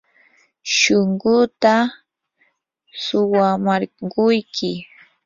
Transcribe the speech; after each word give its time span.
shunquuta 0.75 1.73
suwamarquyki. 3.03 4.71